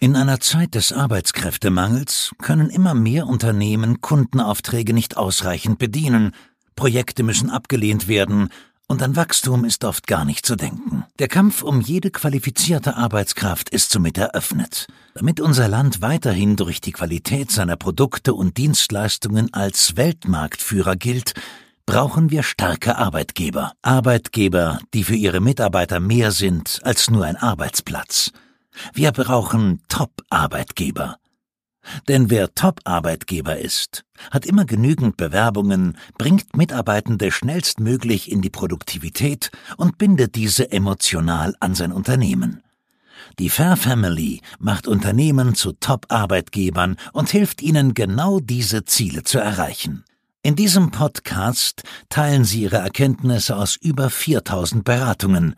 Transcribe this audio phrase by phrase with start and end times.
[0.00, 6.36] In einer Zeit des Arbeitskräftemangels können immer mehr Unternehmen Kundenaufträge nicht ausreichend bedienen,
[6.76, 8.50] Projekte müssen abgelehnt werden,
[8.86, 11.04] und an Wachstum ist oft gar nicht zu denken.
[11.18, 14.86] Der Kampf um jede qualifizierte Arbeitskraft ist somit eröffnet.
[15.14, 21.34] Damit unser Land weiterhin durch die Qualität seiner Produkte und Dienstleistungen als Weltmarktführer gilt,
[21.86, 23.72] brauchen wir starke Arbeitgeber.
[23.82, 28.32] Arbeitgeber, die für ihre Mitarbeiter mehr sind als nur ein Arbeitsplatz.
[28.92, 31.16] Wir brauchen Top-Arbeitgeber.
[32.06, 39.98] Denn wer Top-Arbeitgeber ist, hat immer genügend Bewerbungen, bringt Mitarbeitende schnellstmöglich in die Produktivität und
[39.98, 42.62] bindet diese emotional an sein Unternehmen.
[43.38, 50.04] Die Fair Family macht Unternehmen zu Top-Arbeitgebern und hilft ihnen genau diese Ziele zu erreichen.
[50.42, 55.56] In diesem Podcast teilen sie ihre Erkenntnisse aus über 4000 Beratungen,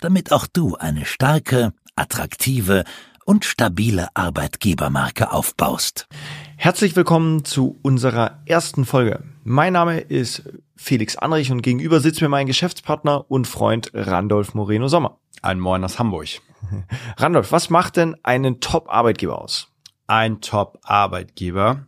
[0.00, 2.84] damit auch du eine starke, attraktive
[3.24, 6.08] und stabile Arbeitgebermarke aufbaust.
[6.56, 9.22] Herzlich willkommen zu unserer ersten Folge.
[9.44, 10.42] Mein Name ist
[10.76, 15.18] Felix Anrich und gegenüber sitzt mir mein Geschäftspartner und Freund Randolph Moreno Sommer.
[15.42, 16.28] Ein Moin aus Hamburg.
[17.16, 19.68] Randolph, was macht denn einen Top-Arbeitgeber aus?
[20.06, 21.86] Ein Top-Arbeitgeber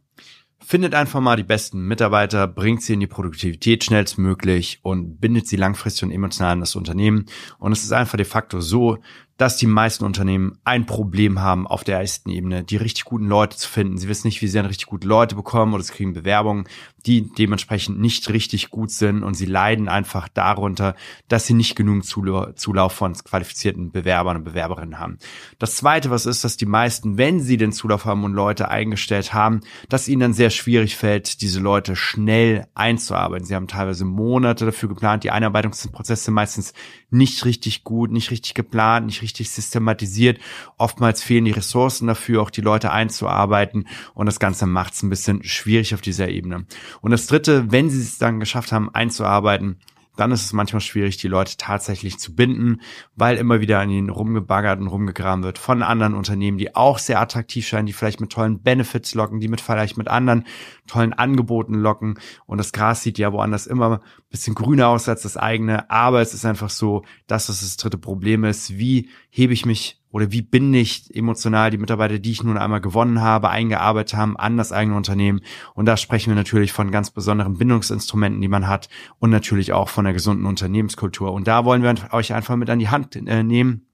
[0.65, 5.57] findet einfach mal die besten Mitarbeiter, bringt sie in die Produktivität schnellstmöglich und bindet sie
[5.57, 7.27] langfristig und emotional an das Unternehmen.
[7.59, 8.99] Und es ist einfach de facto so,
[9.43, 13.57] dass die meisten Unternehmen ein Problem haben auf der ersten Ebene, die richtig guten Leute
[13.57, 13.99] zu finden.
[13.99, 16.69] Sie wissen nicht, wie sie dann richtig gute Leute bekommen oder sie kriegen Bewerbungen,
[17.07, 20.95] die dementsprechend nicht richtig gut sind und sie leiden einfach darunter,
[21.27, 25.19] dass sie nicht genug Zulauf von qualifizierten Bewerbern und Bewerberinnen haben.
[25.59, 29.35] Das zweite, was ist, dass die meisten, wenn sie den Zulauf haben und Leute eingestellt
[29.35, 33.45] haben, dass ihnen dann sehr schwierig fällt, diese Leute schnell einzuarbeiten.
[33.45, 35.25] Sie haben teilweise Monate dafür geplant.
[35.25, 36.75] Die Einarbeitungsprozesse meistens
[37.11, 40.39] nicht richtig gut, nicht richtig geplant, nicht richtig systematisiert.
[40.79, 45.11] Oftmals fehlen die Ressourcen dafür, auch die Leute einzuarbeiten und das Ganze macht es ein
[45.11, 46.67] bisschen schwierig auf dieser Ebene.
[47.01, 49.79] Und das Dritte, wenn sie es dann geschafft haben einzuarbeiten,
[50.17, 52.81] dann ist es manchmal schwierig, die Leute tatsächlich zu binden,
[53.17, 57.21] weil immer wieder an ihnen rumgebaggert und rumgegraben wird von anderen Unternehmen, die auch sehr
[57.21, 60.45] attraktiv scheinen, die vielleicht mit tollen Benefits locken, die mit vielleicht mit anderen
[60.87, 62.19] tollen Angeboten locken.
[62.45, 65.91] Und das Gras sieht ja woanders immer ein bisschen grüner aus als das eigene.
[65.91, 68.77] Aber es ist einfach so, dass das das dritte Problem ist.
[68.77, 72.81] Wie hebe ich mich oder wie bin ich emotional die Mitarbeiter, die ich nun einmal
[72.81, 75.41] gewonnen habe, eingearbeitet haben an das eigene Unternehmen.
[75.75, 79.89] Und da sprechen wir natürlich von ganz besonderen Bindungsinstrumenten, die man hat und natürlich auch
[79.89, 81.33] von der gesunden Unternehmenskultur.
[81.33, 83.87] Und da wollen wir euch einfach mit an die Hand äh, nehmen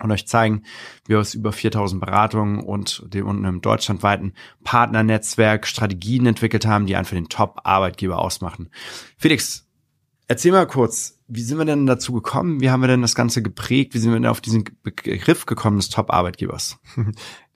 [0.00, 0.64] und euch zeigen,
[1.06, 6.96] wie aus über 4000 Beratungen und dem und einem deutschlandweiten Partnernetzwerk Strategien entwickelt haben, die
[6.96, 8.70] einfach den Top-Arbeitgeber ausmachen.
[9.16, 9.66] Felix,
[10.26, 12.60] erzähl mal kurz, wie sind wir denn dazu gekommen?
[12.60, 13.94] Wie haben wir denn das Ganze geprägt?
[13.94, 16.78] Wie sind wir denn auf diesen Begriff gekommen des Top-Arbeitgebers?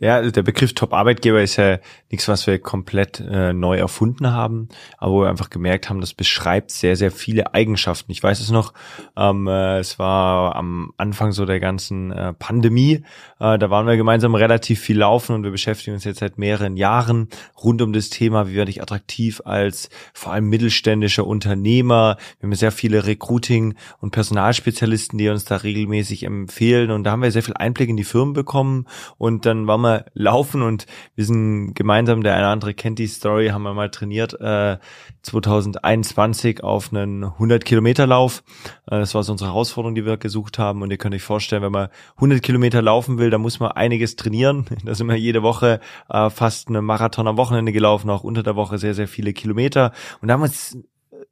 [0.00, 4.68] Ja, also der Begriff Top-Arbeitgeber ist ja nichts, was wir komplett äh, neu erfunden haben,
[4.96, 8.12] aber wo wir einfach gemerkt haben, das beschreibt sehr, sehr viele Eigenschaften.
[8.12, 8.74] Ich weiß es noch,
[9.16, 13.02] ähm, äh, es war am Anfang so der ganzen äh, Pandemie,
[13.40, 16.76] äh, da waren wir gemeinsam relativ viel laufen und wir beschäftigen uns jetzt seit mehreren
[16.76, 17.28] Jahren
[17.60, 22.18] rund um das Thema, wie werde ich attraktiv als vor allem mittelständischer Unternehmer.
[22.38, 23.57] Wir haben sehr viele Recruiting-
[24.00, 27.96] und Personalspezialisten, die uns da regelmäßig empfehlen und da haben wir sehr viel Einblick in
[27.96, 28.86] die Firmen bekommen
[29.18, 33.06] und dann waren wir laufen und wir sind gemeinsam, der eine oder andere kennt die
[33.06, 34.78] Story, haben wir mal trainiert, äh,
[35.22, 38.42] 2021 auf einen 100 Kilometer Lauf.
[38.86, 41.62] Äh, das war so unsere Herausforderung, die wir gesucht haben und ihr könnt euch vorstellen,
[41.62, 44.66] wenn man 100 Kilometer laufen will, dann muss man einiges trainieren.
[44.88, 48.56] Da sind wir jede Woche äh, fast einen Marathon am Wochenende gelaufen, auch unter der
[48.56, 50.78] Woche sehr, sehr viele Kilometer und da haben wir uns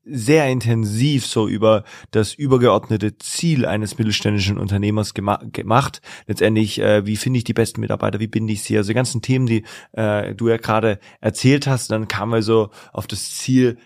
[0.09, 6.00] sehr intensiv so über das übergeordnete Ziel eines mittelständischen Unternehmers gema gemacht.
[6.27, 8.77] Letztendlich, äh, wie finde ich die besten Mitarbeiter, wie binde ich sie?
[8.77, 12.71] Also die ganzen Themen, die äh, du ja gerade erzählt hast, dann kamen wir so
[12.93, 13.78] auf das Ziel,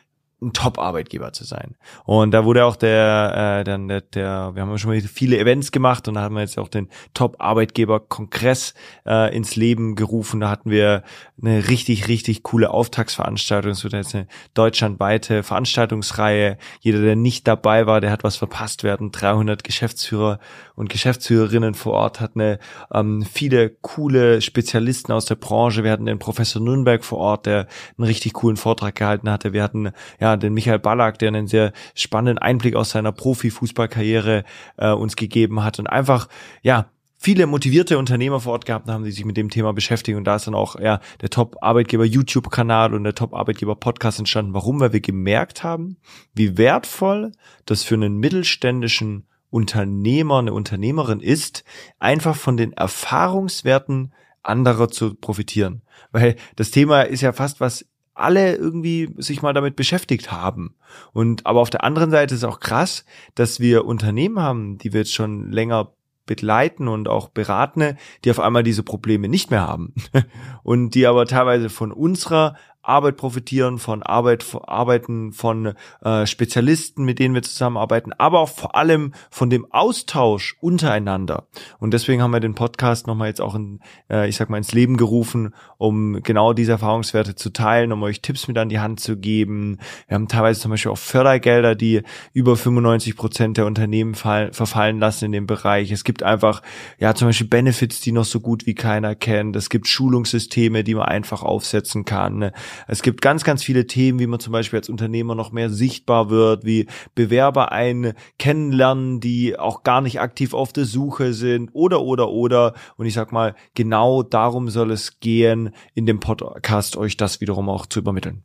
[0.43, 1.77] ein Top-Arbeitgeber zu sein.
[2.05, 5.73] Und da wurde auch der, äh, dann der, der, wir haben schon mal viele Events
[5.73, 8.75] gemacht und da haben wir jetzt auch den Top-Arbeitgeber-Kongress
[9.07, 10.41] äh, ins Leben gerufen.
[10.41, 11.03] Da hatten wir
[11.43, 13.73] eine richtig, richtig coole Auftaktsveranstaltung.
[13.73, 16.59] Es wird jetzt eine deutschlandweite Veranstaltungsreihe.
[16.81, 18.83] Jeder, der nicht dabei war, der hat was verpasst.
[18.83, 20.39] Wir hatten 300 Geschäftsführer
[20.75, 22.59] und Geschäftsführerinnen vor Ort, hatten eine,
[22.93, 25.85] ähm, viele coole Spezialisten aus der Branche.
[25.85, 27.67] Wir hatten den Professor Nürnberg vor Ort, der
[27.99, 29.53] einen richtig coolen Vortrag gehalten hatte.
[29.53, 34.45] Wir hatten ja den Michael Ballack, der einen sehr spannenden Einblick aus seiner Profifußballkarriere
[34.77, 36.29] äh, uns gegeben hat und einfach,
[36.63, 36.91] ja,
[37.21, 40.17] viele motivierte Unternehmer vor Ort gehabt haben, die sich mit dem Thema beschäftigen.
[40.17, 44.55] Und da ist dann auch ja, der Top-Arbeitgeber YouTube-Kanal und der Top-Arbeitgeber Podcast entstanden.
[44.55, 44.81] Warum?
[44.81, 45.99] Weil wir gemerkt haben,
[46.35, 47.33] wie wertvoll
[47.67, 51.65] das für einen mittelständischen Unternehmer, eine Unternehmerin ist,
[51.99, 55.83] einfach von den Erfahrungswerten anderer zu profitieren.
[56.13, 57.87] Weil das Thema ist ja fast was
[58.21, 60.75] alle irgendwie sich mal damit beschäftigt haben.
[61.13, 65.01] Und aber auf der anderen Seite ist auch krass, dass wir Unternehmen haben, die wir
[65.01, 65.93] jetzt schon länger
[66.27, 69.95] begleiten und auch beraten, die auf einmal diese Probleme nicht mehr haben
[70.63, 77.05] und die aber teilweise von unserer Arbeit profitieren, von Arbeit, von Arbeiten von äh, Spezialisten,
[77.05, 81.47] mit denen wir zusammenarbeiten, aber auch vor allem von dem Austausch untereinander.
[81.79, 84.73] Und deswegen haben wir den Podcast nochmal jetzt auch in, äh, ich sag mal, ins
[84.73, 89.01] Leben gerufen, um genau diese Erfahrungswerte zu teilen, um euch Tipps mit an die Hand
[89.01, 89.79] zu geben.
[90.09, 94.99] Wir haben teilweise zum Beispiel auch Fördergelder, die über 95 Prozent der Unternehmen fall, verfallen
[94.99, 95.91] lassen in dem Bereich.
[95.91, 96.63] Es gibt einfach,
[96.99, 99.55] ja, zum Beispiel Benefits, die noch so gut wie keiner kennt.
[99.57, 102.53] Es gibt Schulungssysteme, die man einfach aufsetzen kann.
[102.87, 106.31] Es gibt ganz, ganz viele Themen, wie man zum Beispiel als Unternehmer noch mehr sichtbar
[106.31, 112.03] wird, wie Bewerber einen kennenlernen, die auch gar nicht aktiv auf der Suche sind oder,
[112.03, 112.75] oder, oder.
[112.97, 117.69] Und ich sag mal, genau darum soll es gehen, in dem Podcast euch das wiederum
[117.69, 118.45] auch zu übermitteln.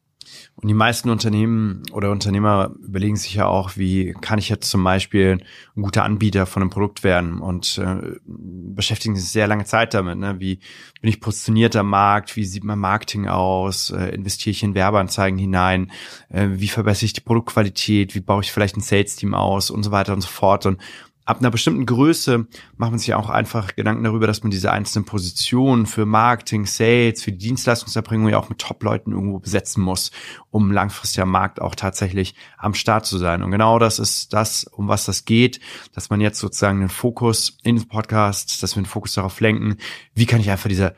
[0.55, 4.83] Und die meisten Unternehmen oder Unternehmer überlegen sich ja auch, wie kann ich jetzt zum
[4.83, 5.39] Beispiel
[5.75, 10.17] ein guter Anbieter von einem Produkt werden und äh, beschäftigen sich sehr lange Zeit damit.
[10.17, 10.39] Ne?
[10.39, 10.59] Wie
[11.01, 12.35] bin ich positioniert am Markt?
[12.35, 13.91] Wie sieht mein Marketing aus?
[13.91, 15.91] Äh, investiere ich in Werbeanzeigen hinein?
[16.29, 18.15] Äh, wie verbessere ich die Produktqualität?
[18.15, 19.69] Wie baue ich vielleicht ein Sales-Team aus?
[19.69, 20.65] Und so weiter und so fort.
[20.65, 20.79] Und
[21.25, 25.05] ab einer bestimmten Größe macht man sich auch einfach Gedanken darüber, dass man diese einzelnen
[25.05, 30.11] Positionen für Marketing, Sales, für die Dienstleistungserbringung ja auch mit Top-Leuten irgendwo besetzen muss,
[30.51, 33.41] um langfristig am Markt auch tatsächlich am Start zu sein.
[33.41, 35.59] Und genau das ist das, um was das geht,
[35.93, 39.77] dass man jetzt sozusagen den Fokus in den Podcast, dass wir den Fokus darauf lenken,
[40.13, 40.95] wie kann ich einfach diese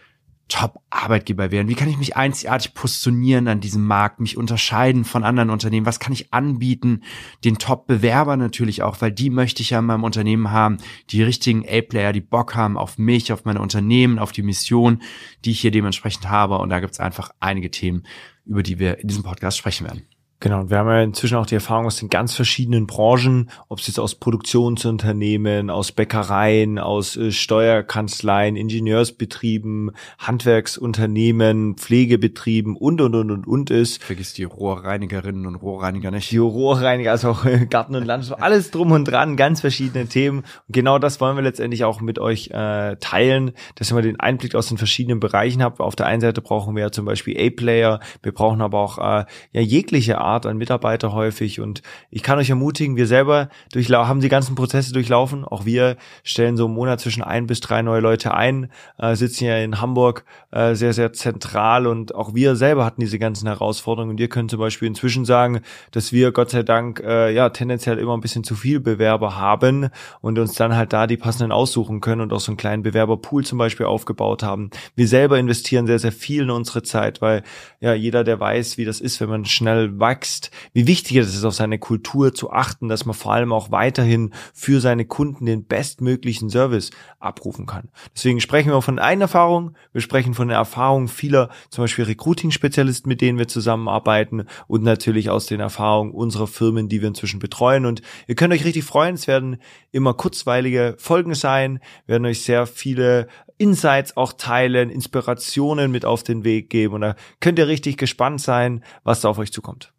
[0.47, 1.67] Top-Arbeitgeber werden?
[1.67, 5.85] Wie kann ich mich einzigartig positionieren an diesem Markt, mich unterscheiden von anderen Unternehmen?
[5.85, 7.03] Was kann ich anbieten?
[7.43, 10.77] Den Top-Bewerber natürlich auch, weil die möchte ich ja in meinem Unternehmen haben.
[11.09, 15.01] Die richtigen A-Player, die Bock haben auf mich, auf meine Unternehmen, auf die Mission,
[15.45, 16.57] die ich hier dementsprechend habe.
[16.57, 18.05] Und da gibt's einfach einige Themen,
[18.45, 20.03] über die wir in diesem Podcast sprechen werden.
[20.39, 23.79] Genau, und wir haben ja inzwischen auch die Erfahrung aus den ganz verschiedenen Branchen, ob
[23.79, 33.31] es jetzt aus Produktionsunternehmen, aus Bäckereien, aus äh, Steuerkanzleien, Ingenieursbetrieben, Handwerksunternehmen, Pflegebetrieben und, und, und,
[33.31, 34.03] und, und ist.
[34.03, 36.29] Vergiss die Rohrreinigerinnen und Rohrreiniger nicht.
[36.29, 40.39] Die Rohrreiniger, also auch äh, Garten und Landschaft, alles drum und dran, ganz verschiedene Themen.
[40.39, 44.19] Und genau das wollen wir letztendlich auch mit euch äh, teilen, dass ihr mal den
[44.19, 45.79] Einblick aus den verschiedenen Bereichen habt.
[45.79, 49.25] Auf der einen Seite brauchen wir ja zum Beispiel A-Player, wir brauchen aber auch äh,
[49.51, 51.59] ja jegliche Art an Mitarbeiter häufig.
[51.59, 55.45] Und ich kann euch ermutigen, wir selber haben die ganzen Prozesse durchlaufen.
[55.45, 59.45] Auch wir stellen so im Monat zwischen ein bis drei neue Leute ein, äh, sitzen
[59.45, 64.11] ja in Hamburg äh, sehr, sehr zentral und auch wir selber hatten diese ganzen Herausforderungen.
[64.11, 67.97] Und ihr könnt zum Beispiel inzwischen sagen, dass wir Gott sei Dank äh, ja tendenziell
[67.97, 69.89] immer ein bisschen zu viel Bewerber haben
[70.21, 73.45] und uns dann halt da die passenden aussuchen können und auch so einen kleinen Bewerberpool
[73.45, 74.69] zum Beispiel aufgebaut haben.
[74.95, 77.43] Wir selber investieren sehr, sehr viel in unsere Zeit, weil
[77.79, 81.35] ja jeder, der weiß, wie das ist, wenn man schnell wächst, wächst, wie wichtig es
[81.35, 85.45] ist, auf seine Kultur zu achten, dass man vor allem auch weiterhin für seine Kunden
[85.45, 87.89] den bestmöglichen Service abrufen kann.
[88.15, 93.07] Deswegen sprechen wir von einer Erfahrung, wir sprechen von der Erfahrung vieler, zum Beispiel Recruiting-Spezialisten,
[93.07, 97.85] mit denen wir zusammenarbeiten und natürlich aus den Erfahrungen unserer Firmen, die wir inzwischen betreuen.
[97.85, 99.57] Und ihr könnt euch richtig freuen, es werden
[99.91, 103.27] immer kurzweilige Folgen sein, werden euch sehr viele
[103.57, 108.41] Insights auch teilen, Inspirationen mit auf den Weg geben und da könnt ihr richtig gespannt
[108.41, 109.93] sein, was da auf euch zukommt.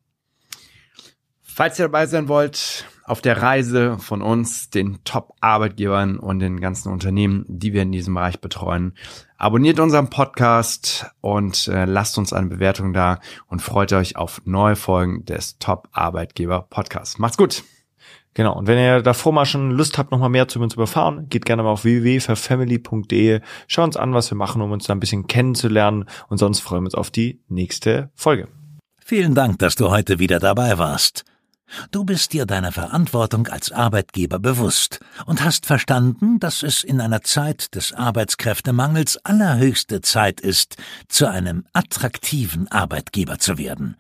[1.59, 6.93] Falls ihr dabei sein wollt, auf der Reise von uns, den Top-Arbeitgebern und den ganzen
[6.93, 8.93] Unternehmen, die wir in diesem Bereich betreuen,
[9.39, 14.77] abonniert unseren Podcast und äh, lasst uns eine Bewertung da und freut euch auf neue
[14.77, 17.19] Folgen des Top-Arbeitgeber-Podcasts.
[17.19, 17.65] Macht's gut!
[18.35, 18.57] Genau.
[18.57, 21.27] Und wenn ihr davor mal schon Lust habt, noch mal mehr zu uns zu erfahren,
[21.29, 23.41] geht gerne mal auf www.verfamily.de.
[23.67, 26.05] Schaut uns an, was wir machen, um uns da ein bisschen kennenzulernen.
[26.29, 28.47] Und sonst freuen wir uns auf die nächste Folge.
[29.05, 31.25] Vielen Dank, dass du heute wieder dabei warst.
[31.91, 37.23] Du bist dir deiner Verantwortung als Arbeitgeber bewusst und hast verstanden, dass es in einer
[37.23, 40.77] Zeit des Arbeitskräftemangels allerhöchste Zeit ist,
[41.09, 43.97] zu einem attraktiven Arbeitgeber zu werden.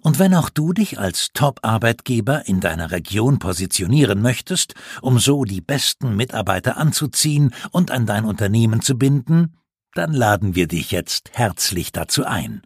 [0.00, 5.60] Und wenn auch du dich als Top-Arbeitgeber in deiner Region positionieren möchtest, um so die
[5.60, 9.56] besten Mitarbeiter anzuziehen und an dein Unternehmen zu binden,
[9.94, 12.62] dann laden wir dich jetzt herzlich dazu ein.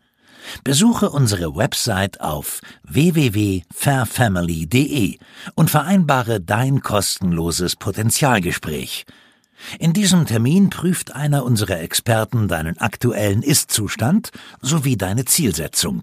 [0.64, 5.18] Besuche unsere Website auf www.fairfamily.de
[5.54, 9.06] und vereinbare dein kostenloses Potenzialgespräch.
[9.78, 14.30] In diesem Termin prüft einer unserer Experten deinen aktuellen Ist-Zustand
[14.60, 16.02] sowie deine Zielsetzung.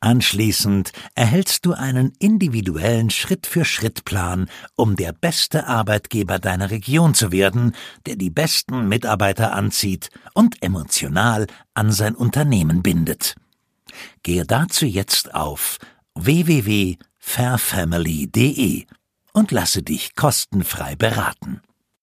[0.00, 7.74] Anschließend erhältst du einen individuellen Schritt-für-Schritt-Plan, um der beste Arbeitgeber deiner Region zu werden,
[8.06, 13.34] der die besten Mitarbeiter anzieht und emotional an sein Unternehmen bindet.
[14.22, 15.78] Gehe dazu jetzt auf
[16.14, 18.86] www.fairfamily.de
[19.32, 21.60] und lasse dich kostenfrei beraten.